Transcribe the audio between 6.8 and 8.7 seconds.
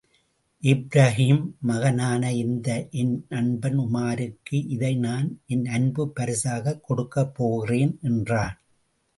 கொடுக்கப் போகிறேன் என்றான்.